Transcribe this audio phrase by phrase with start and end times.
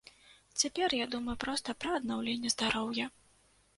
[0.61, 3.05] Цяпер я думаю проста пра аднаўленне здароўя.